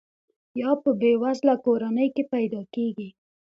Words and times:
یا 0.61 0.71
په 0.83 0.89
بې 0.99 1.11
وزله 1.21 1.55
کورنۍ 1.65 2.07
کې 2.15 2.23
پیدا 2.33 2.61
کیږي. 2.75 3.09